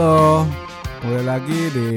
Halo, 0.00 0.48
kembali 1.04 1.24
lagi 1.28 1.60
di 1.76 1.90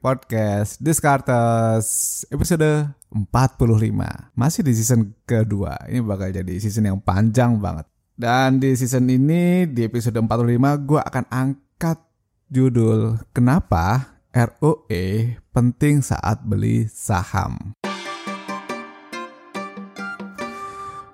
podcast 0.00 0.80
Discartes 0.80 2.24
episode 2.32 2.88
45 3.12 4.32
Masih 4.32 4.64
di 4.64 4.72
season 4.72 5.12
kedua, 5.28 5.76
ini 5.92 6.00
bakal 6.00 6.32
jadi 6.32 6.56
season 6.56 6.88
yang 6.88 6.96
panjang 7.04 7.60
banget. 7.60 7.84
Dan 8.16 8.64
di 8.64 8.72
season 8.72 9.12
ini, 9.12 9.68
di 9.68 9.84
episode 9.84 10.16
45 10.24 10.88
gue 10.88 11.00
akan 11.04 11.24
angkat 11.28 12.00
judul 12.48 13.20
Kenapa 13.36 14.08
ROE 14.32 15.36
penting 15.52 16.00
saat 16.00 16.40
beli 16.40 16.88
saham 16.88 17.76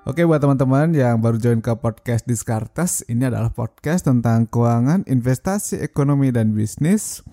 Oke 0.07 0.23
buat 0.23 0.39
teman-teman 0.39 0.95
yang 0.95 1.19
baru 1.19 1.35
join 1.35 1.59
ke 1.59 1.75
podcast 1.83 2.23
Diskartes, 2.31 3.03
ini 3.11 3.27
adalah 3.27 3.51
podcast 3.51 4.07
tentang 4.07 4.47
keuangan, 4.47 5.03
investasi, 5.03 5.83
ekonomi, 5.83 6.31
dan 6.31 6.55
bisnis. 6.55 7.27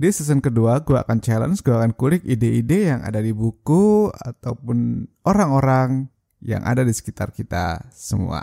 Di 0.00 0.08
season 0.08 0.40
kedua, 0.40 0.80
gue 0.80 0.96
akan 0.96 1.20
challenge, 1.20 1.60
gue 1.60 1.76
akan 1.76 1.92
kulik 1.92 2.24
ide-ide 2.24 2.88
yang 2.88 3.04
ada 3.04 3.20
di 3.20 3.28
buku 3.36 4.08
ataupun 4.08 5.04
orang-orang 5.28 6.08
yang 6.40 6.64
ada 6.64 6.80
di 6.80 6.96
sekitar 6.96 7.28
kita 7.28 7.92
semua. 7.92 8.40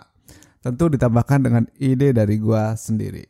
Tentu 0.62 0.86
ditambahkan 0.86 1.42
dengan 1.42 1.66
ide 1.82 2.14
dari 2.14 2.38
gue 2.38 2.64
sendiri. 2.78 3.26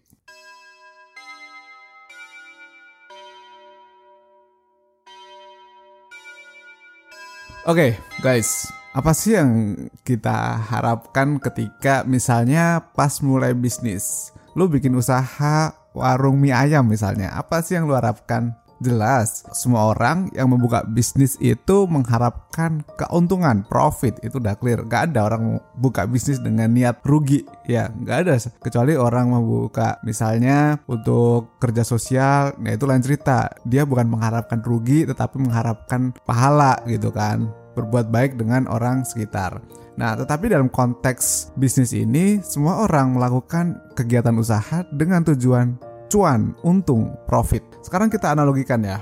Oke, 7.63 7.95
okay, 7.95 8.19
guys, 8.19 8.67
apa 8.91 9.15
sih 9.15 9.39
yang 9.39 9.79
kita 10.03 10.59
harapkan 10.67 11.39
ketika 11.39 12.03
misalnya 12.03 12.91
pas 12.91 13.23
mulai 13.23 13.55
bisnis? 13.55 14.35
Lu 14.51 14.67
bikin 14.67 14.91
usaha 14.99 15.71
warung 15.95 16.43
mie 16.43 16.51
ayam 16.51 16.83
misalnya. 16.91 17.31
Apa 17.39 17.63
sih 17.63 17.79
yang 17.79 17.87
lu 17.87 17.95
harapkan? 17.95 18.51
Jelas, 18.81 19.45
semua 19.53 19.93
orang 19.93 20.33
yang 20.33 20.49
membuka 20.49 20.81
bisnis 20.81 21.37
itu 21.37 21.85
mengharapkan 21.85 22.81
keuntungan, 22.97 23.61
profit, 23.61 24.17
itu 24.25 24.41
udah 24.41 24.57
clear. 24.57 24.81
Gak 24.89 25.13
ada 25.13 25.29
orang 25.29 25.61
buka 25.77 26.09
bisnis 26.09 26.41
dengan 26.41 26.73
niat 26.73 26.97
rugi, 27.05 27.45
ya 27.69 27.93
gak 27.93 28.25
ada. 28.25 28.41
Kecuali 28.41 28.97
orang 28.97 29.37
membuka 29.37 30.01
misalnya 30.01 30.81
untuk 30.89 31.61
kerja 31.61 31.85
sosial, 31.85 32.57
nah 32.57 32.73
itu 32.73 32.89
lain 32.89 33.05
cerita. 33.05 33.53
Dia 33.69 33.85
bukan 33.85 34.09
mengharapkan 34.09 34.65
rugi, 34.65 35.05
tetapi 35.05 35.37
mengharapkan 35.37 36.17
pahala 36.25 36.81
gitu 36.89 37.13
kan 37.13 37.60
berbuat 37.73 38.11
baik 38.11 38.39
dengan 38.39 38.67
orang 38.67 39.03
sekitar. 39.03 39.59
Nah, 39.99 40.15
tetapi 40.15 40.49
dalam 40.49 40.71
konteks 40.71 41.53
bisnis 41.59 41.91
ini, 41.91 42.39
semua 42.41 42.87
orang 42.87 43.15
melakukan 43.15 43.77
kegiatan 43.93 44.33
usaha 44.39 44.87
dengan 44.95 45.21
tujuan 45.27 45.91
cuan, 46.11 46.51
untung, 46.67 47.15
profit. 47.23 47.63
Sekarang 47.79 48.11
kita 48.11 48.35
analogikan 48.35 48.83
ya. 48.83 48.99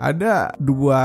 Ada 0.00 0.56
dua 0.56 1.02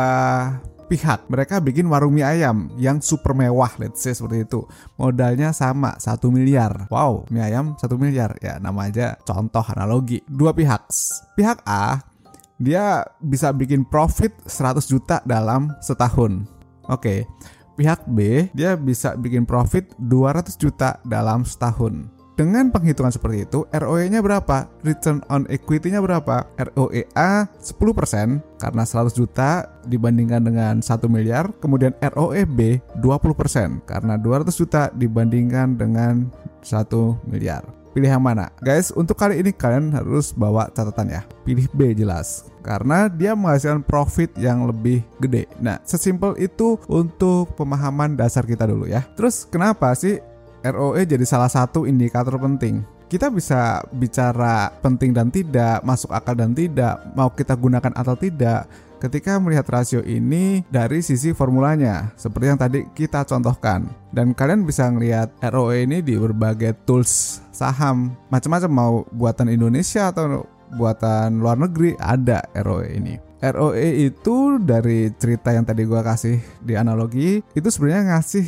pihak. 0.87 1.27
Mereka 1.27 1.59
bikin 1.59 1.92
warung 1.92 2.15
mie 2.15 2.23
ayam 2.23 2.71
yang 2.80 3.03
super 3.03 3.36
mewah 3.36 3.75
let's 3.75 3.99
say 3.99 4.15
seperti 4.15 4.47
itu. 4.47 4.64
Modalnya 4.95 5.52
sama 5.52 5.99
satu 5.99 6.31
miliar. 6.31 6.87
Wow 6.87 7.27
mie 7.27 7.43
ayam 7.43 7.75
satu 7.75 7.99
miliar. 7.99 8.39
Ya 8.39 8.55
nama 8.64 8.87
aja 8.87 9.20
contoh 9.27 9.65
analogi. 9.75 10.23
Dua 10.31 10.55
pihak. 10.55 10.87
Pihak 11.36 11.59
A 11.67 11.99
dia 12.55 13.03
bisa 13.20 13.52
bikin 13.52 13.83
profit 13.83 14.31
100 14.47 14.80
juta 14.87 15.20
dalam 15.27 15.75
setahun 15.83 16.55
Oke, 16.89 17.25
pihak 17.75 18.05
B 18.07 18.49
dia 18.55 18.77
bisa 18.79 19.13
bikin 19.17 19.43
profit 19.43 19.91
200 19.97 20.55
juta 20.57 21.01
dalam 21.05 21.43
setahun. 21.43 22.15
Dengan 22.35 22.67
penghitungan 22.67 23.15
seperti 23.15 23.47
itu, 23.47 23.63
ROE-nya 23.71 24.19
berapa? 24.19 24.67
Return 24.83 25.23
on 25.31 25.47
equity-nya 25.47 26.03
berapa? 26.03 26.43
ROE 26.59 27.07
A 27.15 27.47
10% 27.47 28.59
karena 28.59 28.83
100 28.83 29.15
juta 29.15 29.63
dibandingkan 29.87 30.43
dengan 30.43 30.83
1 30.83 31.07
miliar, 31.07 31.47
kemudian 31.63 31.95
ROE 32.11 32.43
B 32.43 32.83
20% 32.99 33.87
karena 33.87 34.19
200 34.19 34.52
juta 34.52 34.91
dibandingkan 34.91 35.79
dengan 35.79 36.27
1 36.59 37.15
miliar. 37.23 37.63
Pilih 37.95 38.11
yang 38.11 38.20
mana? 38.20 38.52
Guys, 38.60 38.92
untuk 38.92 39.16
kali 39.16 39.39
ini 39.39 39.56
kalian 39.56 39.95
harus 39.95 40.36
bawa 40.36 40.67
catatan 40.76 41.16
ya. 41.16 41.23
Pilih 41.48 41.72
B 41.72 41.95
jelas 41.95 42.44
karena 42.60 43.08
dia 43.08 43.32
menghasilkan 43.39 43.88
profit 43.88 44.36
yang 44.36 44.67
lebih 44.67 45.00
gede. 45.23 45.48
Nah, 45.64 45.80
sesimpel 45.88 46.36
itu 46.36 46.76
untuk 46.92 47.56
pemahaman 47.56 48.20
dasar 48.20 48.44
kita 48.44 48.67
dulu 48.67 48.83
ya. 48.83 49.08
Terus 49.16 49.48
kenapa 49.48 49.95
sih 49.95 50.20
ROE 50.60 51.08
jadi 51.08 51.23
salah 51.23 51.48
satu 51.48 51.88
indikator 51.88 52.36
penting? 52.36 52.83
Kita 53.08 53.32
bisa 53.32 53.80
bicara 53.95 54.76
penting 54.83 55.16
dan 55.16 55.32
tidak, 55.32 55.80
masuk 55.88 56.12
akal 56.12 56.36
dan 56.36 56.52
tidak, 56.52 57.00
mau 57.16 57.32
kita 57.32 57.56
gunakan 57.56 57.95
atau 57.95 58.20
tidak 58.20 58.67
ketika 59.00 59.38
melihat 59.38 59.67
rasio 59.67 60.02
ini 60.04 60.64
dari 60.72 61.04
sisi 61.04 61.36
formulanya 61.36 62.16
seperti 62.16 62.45
yang 62.50 62.60
tadi 62.60 62.80
kita 62.95 63.28
contohkan 63.28 63.88
dan 64.16 64.32
kalian 64.32 64.64
bisa 64.64 64.88
melihat 64.89 65.32
ROE 65.44 65.83
ini 65.83 66.00
di 66.00 66.16
berbagai 66.16 66.76
tools 66.88 67.44
saham 67.52 68.16
macam-macam 68.32 68.72
mau 68.72 68.94
buatan 69.11 69.52
Indonesia 69.52 70.10
atau 70.11 70.48
buatan 70.76 71.39
luar 71.39 71.56
negeri 71.61 71.94
ada 72.02 72.42
ROE 72.58 72.89
ini. 72.98 73.16
ROE 73.39 74.10
itu 74.10 74.58
dari 74.58 75.14
cerita 75.14 75.54
yang 75.54 75.67
tadi 75.67 75.86
gue 75.86 76.02
kasih 76.02 76.38
di 76.66 76.73
analogi 76.73 77.44
itu 77.54 77.67
sebenarnya 77.70 78.17
ngasih 78.17 78.45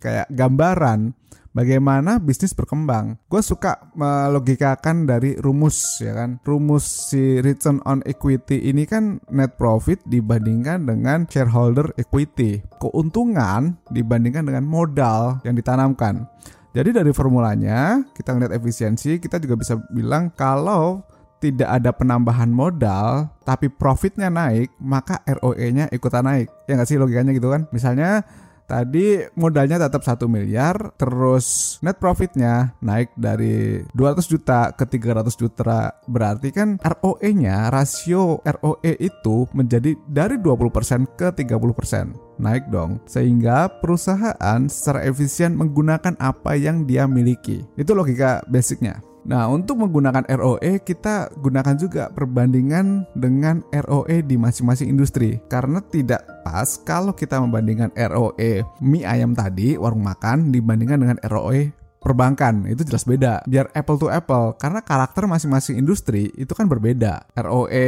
kayak 0.00 0.26
gambaran 0.32 1.12
bagaimana 1.52 2.18
bisnis 2.22 2.54
berkembang. 2.54 3.18
Gue 3.26 3.42
suka 3.42 3.90
melogikakan 3.94 5.06
dari 5.06 5.36
rumus 5.38 6.00
ya 6.02 6.14
kan. 6.14 6.38
Rumus 6.42 7.10
si 7.10 7.38
return 7.42 7.82
on 7.86 8.02
equity 8.06 8.70
ini 8.70 8.86
kan 8.86 9.18
net 9.30 9.58
profit 9.58 10.00
dibandingkan 10.06 10.86
dengan 10.86 11.26
shareholder 11.26 11.94
equity. 11.98 12.62
Keuntungan 12.78 13.78
dibandingkan 13.90 14.46
dengan 14.46 14.64
modal 14.66 15.42
yang 15.46 15.54
ditanamkan. 15.58 16.26
Jadi 16.70 16.94
dari 16.94 17.10
formulanya 17.10 18.06
kita 18.14 18.30
ngeliat 18.30 18.54
efisiensi, 18.54 19.18
kita 19.18 19.42
juga 19.42 19.58
bisa 19.58 19.74
bilang 19.90 20.30
kalau 20.30 21.02
tidak 21.40 21.66
ada 21.72 21.90
penambahan 21.90 22.52
modal 22.52 23.32
tapi 23.48 23.72
profitnya 23.72 24.28
naik 24.28 24.76
maka 24.76 25.24
ROE-nya 25.24 25.88
ikutan 25.88 26.28
naik 26.28 26.52
ya 26.68 26.76
nggak 26.76 26.88
sih 26.88 27.00
logikanya 27.00 27.32
gitu 27.32 27.48
kan 27.48 27.64
misalnya 27.72 28.22
tadi 28.70 29.18
modalnya 29.34 29.82
tetap 29.82 30.06
1 30.06 30.30
miliar 30.30 30.94
terus 30.94 31.76
net 31.82 31.98
profitnya 31.98 32.78
naik 32.78 33.10
dari 33.18 33.82
200 33.90 34.22
juta 34.30 34.70
ke 34.70 34.86
300 34.86 35.34
juta. 35.34 35.98
Berarti 36.06 36.54
kan 36.54 36.78
ROE-nya 36.78 37.74
rasio 37.74 38.38
ROE 38.46 38.94
itu 39.02 39.50
menjadi 39.50 39.98
dari 40.06 40.38
20% 40.38 41.18
ke 41.18 41.34
30% 41.34 42.38
naik 42.38 42.70
dong 42.72 43.02
sehingga 43.04 43.68
perusahaan 43.82 44.60
secara 44.70 45.04
efisien 45.04 45.58
menggunakan 45.58 46.14
apa 46.22 46.54
yang 46.54 46.86
dia 46.86 47.10
miliki. 47.10 47.66
Itu 47.74 47.98
logika 47.98 48.46
basicnya 48.46 49.09
Nah, 49.30 49.46
untuk 49.46 49.78
menggunakan 49.78 50.26
ROE, 50.26 50.82
kita 50.82 51.30
gunakan 51.38 51.78
juga 51.78 52.10
perbandingan 52.10 53.06
dengan 53.14 53.62
ROE 53.70 54.26
di 54.26 54.34
masing-masing 54.34 54.90
industri. 54.90 55.38
Karena 55.46 55.78
tidak 55.78 56.26
pas 56.42 56.74
kalau 56.82 57.14
kita 57.14 57.38
membandingkan 57.38 57.94
ROE 57.94 58.66
mie 58.82 59.06
ayam 59.06 59.30
tadi, 59.30 59.78
warung 59.78 60.02
makan, 60.02 60.50
dibandingkan 60.50 60.98
dengan 60.98 61.18
ROE 61.30 61.70
perbankan. 62.02 62.66
Itu 62.74 62.82
jelas 62.82 63.06
beda. 63.06 63.46
Biar 63.46 63.70
apple 63.70 64.02
to 64.02 64.10
apple 64.10 64.58
karena 64.58 64.82
karakter 64.82 65.30
masing-masing 65.30 65.78
industri 65.78 66.34
itu 66.34 66.50
kan 66.50 66.66
berbeda. 66.66 67.30
ROE 67.38 67.86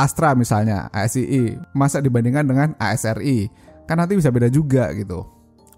Astra 0.00 0.32
misalnya 0.32 0.88
ASII 0.96 1.60
masa 1.76 2.00
dibandingkan 2.00 2.48
dengan 2.48 2.72
ASRI 2.80 3.52
kan 3.84 4.00
nanti 4.00 4.16
bisa 4.16 4.32
beda 4.32 4.48
juga 4.48 4.88
gitu. 4.96 5.28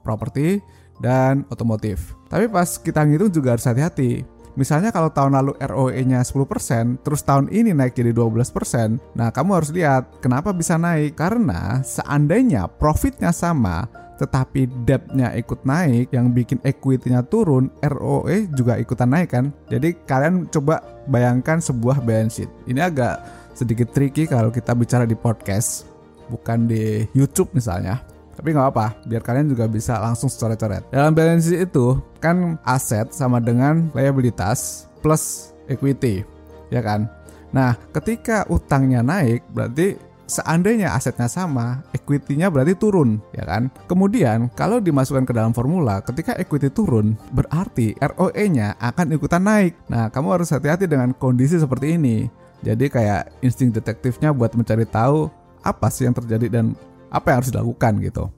Properti 0.06 0.62
dan 1.02 1.42
otomotif. 1.50 2.14
Tapi 2.30 2.46
pas 2.46 2.78
kita 2.78 3.02
ngitung 3.02 3.34
juga 3.34 3.58
harus 3.58 3.66
hati-hati 3.66 4.35
Misalnya 4.56 4.88
kalau 4.88 5.12
tahun 5.12 5.36
lalu 5.36 5.52
ROE-nya 5.60 6.24
10%, 6.24 7.04
terus 7.04 7.20
tahun 7.20 7.52
ini 7.52 7.76
naik 7.76 7.92
jadi 7.92 8.16
12%, 8.16 8.96
nah 9.12 9.28
kamu 9.28 9.50
harus 9.52 9.70
lihat 9.70 10.16
kenapa 10.24 10.56
bisa 10.56 10.80
naik. 10.80 11.12
Karena 11.12 11.84
seandainya 11.84 12.64
profitnya 12.64 13.36
sama, 13.36 13.84
tetapi 14.16 14.64
debt-nya 14.88 15.36
ikut 15.36 15.60
naik, 15.68 16.08
yang 16.08 16.32
bikin 16.32 16.56
equity-nya 16.64 17.20
turun, 17.28 17.68
ROE 17.84 18.48
juga 18.56 18.80
ikutan 18.80 19.12
naik 19.12 19.36
kan. 19.36 19.52
Jadi 19.68 19.92
kalian 20.08 20.48
coba 20.48 20.80
bayangkan 21.04 21.60
sebuah 21.60 22.00
balance 22.00 22.40
sheet. 22.40 22.50
Ini 22.64 22.80
agak 22.80 23.14
sedikit 23.52 23.92
tricky 23.92 24.24
kalau 24.24 24.48
kita 24.48 24.72
bicara 24.72 25.04
di 25.04 25.14
podcast, 25.14 25.84
bukan 26.32 26.64
di 26.64 27.04
YouTube 27.12 27.52
misalnya. 27.52 28.15
Tapi 28.46 28.54
nggak 28.54 28.78
apa, 28.78 28.94
biar 29.10 29.26
kalian 29.26 29.50
juga 29.50 29.66
bisa 29.66 29.98
langsung 29.98 30.30
coret-coret. 30.30 30.86
Dalam 30.94 31.10
balance 31.18 31.50
sheet 31.50 31.66
itu 31.66 31.98
kan 32.22 32.54
aset 32.62 33.10
sama 33.10 33.42
dengan 33.42 33.90
liabilitas 33.90 34.86
plus 35.02 35.50
equity, 35.66 36.22
ya 36.70 36.78
kan? 36.78 37.10
Nah, 37.50 37.74
ketika 37.90 38.46
utangnya 38.46 39.02
naik, 39.02 39.42
berarti 39.50 39.98
seandainya 40.30 40.94
asetnya 40.94 41.26
sama, 41.26 41.82
equity-nya 41.90 42.46
berarti 42.46 42.78
turun, 42.78 43.18
ya 43.34 43.42
kan? 43.42 43.66
Kemudian, 43.90 44.46
kalau 44.54 44.78
dimasukkan 44.78 45.26
ke 45.26 45.34
dalam 45.34 45.50
formula, 45.50 45.98
ketika 46.06 46.38
equity 46.38 46.70
turun, 46.70 47.18
berarti 47.34 47.98
ROE-nya 47.98 48.78
akan 48.78 49.18
ikutan 49.18 49.42
naik. 49.42 49.74
Nah, 49.90 50.06
kamu 50.06 50.38
harus 50.38 50.54
hati-hati 50.54 50.86
dengan 50.86 51.10
kondisi 51.18 51.58
seperti 51.58 51.98
ini. 51.98 52.30
Jadi 52.62 52.94
kayak 52.94 53.42
insting 53.42 53.74
detektifnya 53.74 54.30
buat 54.30 54.54
mencari 54.54 54.86
tahu 54.86 55.34
apa 55.66 55.90
sih 55.90 56.06
yang 56.06 56.14
terjadi 56.14 56.46
dan 56.46 56.78
apa 57.16 57.32
yang 57.32 57.36
harus 57.40 57.50
dilakukan 57.52 57.92
gitu. 58.04 58.28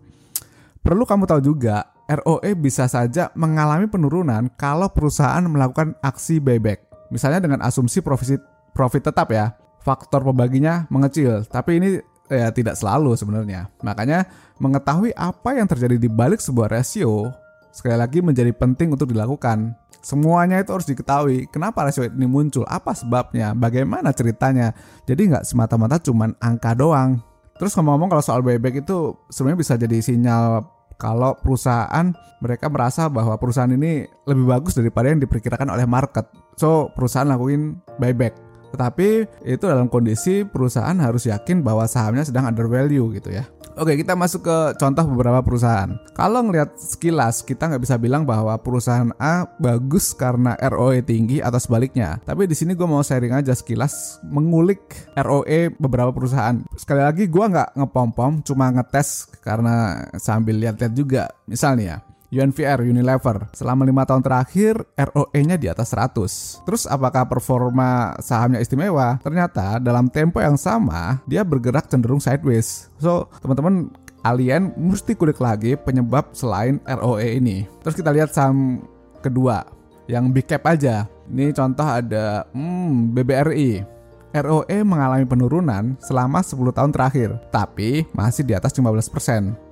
Perlu 0.79 1.03
kamu 1.03 1.27
tahu 1.27 1.41
juga, 1.43 1.91
ROE 2.09 2.55
bisa 2.57 2.87
saja 2.87 3.29
mengalami 3.35 3.91
penurunan 3.91 4.49
kalau 4.57 4.89
perusahaan 4.89 5.43
melakukan 5.45 5.99
aksi 6.01 6.39
buyback. 6.41 6.87
Misalnya 7.13 7.45
dengan 7.45 7.61
asumsi 7.67 8.01
profit 8.01 8.41
profit 8.73 9.11
tetap 9.11 9.29
ya 9.35 9.53
faktor 9.83 10.23
pembaginya 10.23 10.87
mengecil, 10.89 11.45
tapi 11.51 11.83
ini 11.83 12.01
ya 12.31 12.49
tidak 12.55 12.79
selalu 12.79 13.17
sebenarnya. 13.19 13.69
Makanya 13.85 14.25
mengetahui 14.63 15.13
apa 15.17 15.57
yang 15.57 15.67
terjadi 15.69 15.97
di 16.01 16.09
balik 16.09 16.41
sebuah 16.41 16.73
rasio 16.79 17.33
sekali 17.73 17.97
lagi 17.97 18.25
menjadi 18.25 18.53
penting 18.57 18.93
untuk 18.95 19.13
dilakukan. 19.13 19.77
Semuanya 19.99 20.63
itu 20.63 20.71
harus 20.73 20.87
diketahui. 20.87 21.51
Kenapa 21.51 21.85
rasio 21.85 22.07
ini 22.07 22.25
muncul? 22.25 22.65
Apa 22.65 22.95
sebabnya? 22.95 23.53
Bagaimana 23.53 24.15
ceritanya? 24.15 24.73
Jadi 25.05 25.35
nggak 25.35 25.45
semata-mata 25.45 25.99
cuman 25.99 26.39
angka 26.39 26.73
doang. 26.73 27.19
Terus 27.59 27.75
ngomong-ngomong 27.75 28.09
kalau 28.15 28.25
soal 28.25 28.41
buyback 28.41 28.87
itu 28.87 29.19
sebenarnya 29.29 29.59
bisa 29.59 29.75
jadi 29.75 29.99
sinyal 29.99 30.63
kalau 30.99 31.39
perusahaan 31.39 32.11
mereka 32.39 32.71
merasa 32.71 33.07
bahwa 33.11 33.35
perusahaan 33.39 33.71
ini 33.71 34.07
lebih 34.27 34.47
bagus 34.47 34.79
daripada 34.79 35.11
yang 35.11 35.23
diperkirakan 35.23 35.75
oleh 35.75 35.87
market. 35.87 36.27
So, 36.59 36.91
perusahaan 36.95 37.27
lakuin 37.27 37.83
buyback. 37.99 38.35
Tetapi 38.75 39.09
itu 39.49 39.65
dalam 39.65 39.89
kondisi 39.89 40.45
perusahaan 40.45 40.95
harus 41.01 41.27
yakin 41.27 41.65
bahwa 41.65 41.89
sahamnya 41.89 42.27
sedang 42.27 42.47
under 42.47 42.69
value 42.71 43.11
gitu 43.17 43.33
ya. 43.33 43.47
Oke, 43.79 43.95
kita 43.95 44.19
masuk 44.19 44.43
ke 44.43 44.59
contoh 44.75 45.07
beberapa 45.07 45.39
perusahaan. 45.39 45.95
Kalau 46.11 46.43
ngelihat 46.43 46.75
sekilas, 46.75 47.47
kita 47.47 47.71
nggak 47.71 47.83
bisa 47.87 47.95
bilang 47.95 48.27
bahwa 48.27 48.59
perusahaan 48.59 49.15
A 49.23 49.47
bagus 49.63 50.11
karena 50.11 50.59
ROE 50.59 50.99
tinggi 51.07 51.39
atau 51.39 51.63
sebaliknya. 51.63 52.19
Tapi 52.27 52.51
di 52.51 52.59
sini 52.59 52.75
gue 52.75 52.83
mau 52.91 53.07
sharing 53.07 53.39
aja 53.39 53.55
sekilas 53.55 54.19
mengulik 54.27 54.83
ROE 55.15 55.71
beberapa 55.79 56.11
perusahaan. 56.11 56.59
Sekali 56.75 57.07
lagi 57.07 57.31
gue 57.31 57.45
nggak 57.55 57.79
ngepom-pom, 57.79 58.43
cuma 58.43 58.67
ngetes 58.75 59.31
karena 59.47 60.03
sambil 60.19 60.59
lihat-lihat 60.59 60.93
juga. 60.99 61.31
Misalnya 61.47 61.85
ya, 61.87 61.97
UNVR 62.29 62.85
Unilever 62.85 63.49
selama 63.57 63.89
lima 63.89 64.05
tahun 64.05 64.21
terakhir 64.21 64.85
ROE-nya 64.95 65.57
di 65.57 65.67
atas 65.73 65.97
100. 65.97 66.65
Terus 66.69 66.85
apakah 66.85 67.25
performa 67.25 68.13
sahamnya 68.21 68.61
istimewa? 68.61 69.17
Ternyata 69.25 69.81
dalam 69.81 70.13
tempo 70.13 70.41
yang 70.41 70.61
sama 70.61 71.25
dia 71.25 71.41
bergerak 71.41 71.89
cenderung 71.89 72.21
sideways. 72.21 72.93
So 73.01 73.33
teman-teman 73.41 73.89
alien 74.29 74.77
mesti 74.77 75.17
kulik 75.17 75.41
lagi 75.41 75.73
penyebab 75.81 76.37
selain 76.37 76.77
ROE 76.85 77.41
ini. 77.41 77.65
Terus 77.81 77.97
kita 77.97 78.13
lihat 78.13 78.37
saham 78.37 78.85
kedua 79.25 79.65
yang 80.05 80.29
big 80.29 80.45
cap 80.45 80.69
aja. 80.69 81.09
Ini 81.29 81.53
contoh 81.57 81.85
ada 81.85 82.45
hmm, 82.53 83.13
BBRI. 83.17 83.97
ROE 84.29 84.79
mengalami 84.85 85.25
penurunan 85.25 85.97
selama 86.05 86.45
10 86.45 86.77
tahun 86.77 86.93
terakhir, 86.93 87.41
tapi 87.49 88.05
masih 88.13 88.45
di 88.45 88.53
atas 88.53 88.77
15%. 88.77 89.68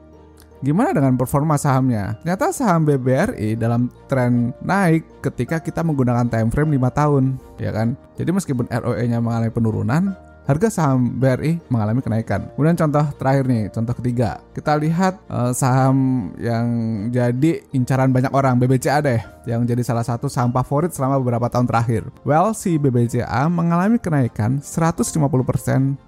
Gimana 0.65 0.97
dengan 0.97 1.21
performa 1.21 1.61
sahamnya? 1.61 2.17
Ternyata 2.25 2.49
saham 2.49 2.89
BBRI 2.89 3.61
dalam 3.61 3.93
tren 4.09 4.57
naik 4.65 5.05
ketika 5.21 5.61
kita 5.61 5.85
menggunakan 5.85 6.27
time 6.33 6.49
frame 6.49 6.81
5 6.81 6.91
tahun, 6.97 7.25
ya 7.61 7.71
kan? 7.77 7.93
Jadi 8.17 8.31
meskipun 8.33 8.65
ROE-nya 8.73 9.21
mengalami 9.21 9.53
penurunan, 9.53 10.17
harga 10.47 10.71
saham 10.71 11.19
BRI 11.19 11.59
mengalami 11.69 12.01
kenaikan. 12.01 12.49
Kemudian 12.55 12.79
contoh 12.79 13.05
terakhir 13.19 13.45
nih, 13.51 13.63
contoh 13.75 13.95
ketiga. 13.99 14.41
Kita 14.55 14.79
lihat 14.79 15.19
uh, 15.27 15.51
saham 15.51 16.31
yang 16.39 16.67
jadi 17.11 17.67
incaran 17.75 18.15
banyak 18.15 18.31
orang, 18.31 18.57
BBCA 18.57 19.03
deh, 19.03 19.21
yang 19.51 19.67
jadi 19.67 19.83
salah 19.83 20.07
satu 20.07 20.31
saham 20.31 20.55
favorit 20.55 20.95
selama 20.95 21.19
beberapa 21.19 21.51
tahun 21.51 21.67
terakhir. 21.67 22.07
Well, 22.23 22.55
si 22.55 22.79
BBCA 22.79 23.51
mengalami 23.51 23.99
kenaikan 23.99 24.63
150% 24.63 25.11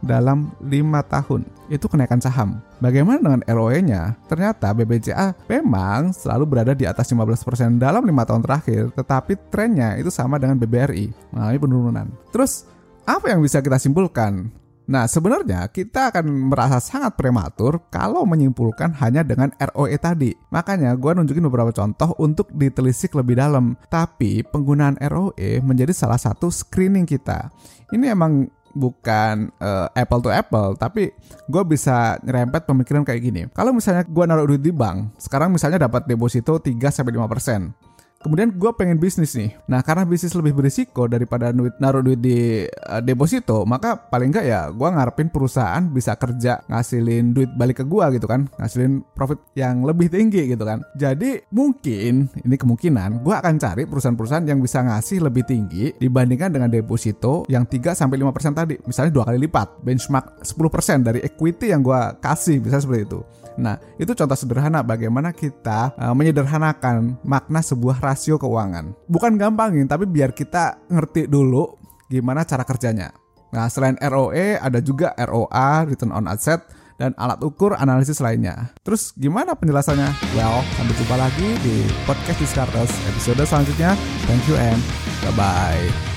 dalam 0.00 0.54
5 0.62 1.12
tahun. 1.12 1.42
Itu 1.68 1.90
kenaikan 1.90 2.22
saham. 2.22 2.62
Bagaimana 2.78 3.18
dengan 3.20 3.42
ROE-nya? 3.44 4.16
Ternyata 4.30 4.70
BBCA 4.72 5.34
memang 5.50 6.14
selalu 6.14 6.44
berada 6.46 6.72
di 6.72 6.86
atas 6.86 7.10
15% 7.10 7.76
dalam 7.76 8.06
5 8.06 8.28
tahun 8.30 8.42
terakhir, 8.46 8.82
tetapi 8.94 9.34
trennya 9.50 9.98
itu 9.98 10.08
sama 10.14 10.38
dengan 10.38 10.56
BBRI, 10.56 11.34
mengalami 11.34 11.58
penurunan. 11.58 12.06
Terus 12.30 12.77
apa 13.08 13.32
yang 13.32 13.40
bisa 13.40 13.64
kita 13.64 13.80
simpulkan? 13.80 14.52
Nah, 14.88 15.04
sebenarnya 15.04 15.68
kita 15.68 16.12
akan 16.12 16.48
merasa 16.48 16.80
sangat 16.80 17.12
prematur 17.16 17.88
kalau 17.92 18.24
menyimpulkan 18.24 18.96
hanya 19.00 19.20
dengan 19.20 19.52
ROE 19.56 19.96
tadi. 20.00 20.32
Makanya 20.48 20.96
gue 20.96 21.12
nunjukin 21.12 21.44
beberapa 21.44 21.72
contoh 21.72 22.16
untuk 22.20 22.48
ditelisik 22.52 23.12
lebih 23.12 23.36
dalam. 23.36 23.76
Tapi 23.92 24.44
penggunaan 24.48 24.96
ROE 25.12 25.60
menjadi 25.60 25.92
salah 25.92 26.16
satu 26.16 26.48
screening 26.48 27.04
kita. 27.04 27.52
Ini 27.92 28.16
emang 28.16 28.48
bukan 28.72 29.52
uh, 29.60 29.92
apple 29.92 30.24
to 30.24 30.30
apple, 30.32 30.76
tapi 30.76 31.12
gue 31.48 31.62
bisa 31.68 32.16
nyerempet 32.24 32.64
pemikiran 32.64 33.04
kayak 33.04 33.20
gini. 33.20 33.42
Kalau 33.52 33.76
misalnya 33.76 34.08
gue 34.08 34.24
naruh 34.24 34.48
duit 34.48 34.64
di 34.64 34.72
bank, 34.72 35.20
sekarang 35.20 35.52
misalnya 35.52 35.84
dapat 35.84 36.08
deposito 36.08 36.60
3 36.60 36.76
sampai 36.88 37.12
5%. 37.12 37.87
Kemudian 38.18 38.50
gue 38.50 38.70
pengen 38.74 38.98
bisnis 38.98 39.38
nih. 39.38 39.54
Nah 39.70 39.78
karena 39.86 40.02
bisnis 40.02 40.34
lebih 40.34 40.58
berisiko 40.58 41.06
daripada 41.06 41.54
duit, 41.54 41.78
naruh 41.78 42.02
duit 42.02 42.18
di 42.18 42.66
uh, 42.66 42.98
deposito, 42.98 43.62
maka 43.62 43.94
paling 43.94 44.34
enggak 44.34 44.46
ya 44.46 44.60
gue 44.74 44.88
ngarepin 44.90 45.30
perusahaan 45.30 45.86
bisa 45.86 46.18
kerja 46.18 46.58
ngasilin 46.66 47.30
duit 47.30 47.50
balik 47.54 47.78
ke 47.78 47.84
gue 47.86 48.04
gitu 48.18 48.26
kan, 48.26 48.50
ngasilin 48.58 49.06
profit 49.14 49.38
yang 49.54 49.86
lebih 49.86 50.10
tinggi 50.10 50.50
gitu 50.50 50.66
kan. 50.66 50.82
Jadi 50.98 51.46
mungkin 51.54 52.26
ini 52.42 52.56
kemungkinan 52.58 53.22
gue 53.22 53.34
akan 53.38 53.54
cari 53.54 53.86
perusahaan-perusahaan 53.86 54.46
yang 54.50 54.58
bisa 54.58 54.82
ngasih 54.82 55.22
lebih 55.22 55.46
tinggi 55.46 55.94
dibandingkan 55.94 56.50
dengan 56.50 56.74
deposito 56.74 57.46
yang 57.46 57.70
3 57.70 57.94
sampai 57.94 58.18
5% 58.18 58.50
tadi. 58.50 58.74
Misalnya 58.82 59.14
dua 59.14 59.30
kali 59.30 59.46
lipat, 59.46 59.78
benchmark 59.86 60.42
10% 60.42 61.06
dari 61.06 61.22
equity 61.22 61.70
yang 61.70 61.86
gue 61.86 62.00
kasih 62.18 62.58
bisa 62.58 62.82
seperti 62.82 63.06
itu. 63.14 63.22
Nah, 63.58 63.74
itu 63.98 64.14
contoh 64.14 64.38
sederhana 64.38 64.86
bagaimana 64.86 65.34
kita 65.34 65.92
uh, 65.98 66.14
menyederhanakan 66.14 67.18
makna 67.26 67.58
sebuah 67.58 67.98
rasio 67.98 68.38
keuangan. 68.38 68.94
Bukan 69.10 69.34
gampangin, 69.34 69.90
tapi 69.90 70.06
biar 70.06 70.30
kita 70.30 70.78
ngerti 70.86 71.26
dulu 71.26 71.74
gimana 72.06 72.46
cara 72.46 72.62
kerjanya. 72.62 73.10
Nah, 73.50 73.66
selain 73.66 73.98
ROE 73.98 74.60
ada 74.60 74.78
juga 74.78 75.12
ROA, 75.18 75.88
return 75.88 76.14
on 76.14 76.30
asset, 76.30 76.62
dan 77.00 77.14
alat 77.18 77.38
ukur 77.42 77.78
analisis 77.78 78.18
lainnya. 78.18 78.74
Terus 78.82 79.14
gimana 79.14 79.54
penjelasannya? 79.54 80.10
Well, 80.34 80.62
sampai 80.76 80.94
jumpa 80.98 81.16
lagi 81.16 81.48
di 81.62 81.86
podcast 82.04 82.38
Discartes 82.42 82.92
episode 83.10 83.42
selanjutnya. 83.46 83.94
Thank 84.26 84.44
you 84.50 84.58
and 84.58 84.82
bye-bye. 85.26 86.07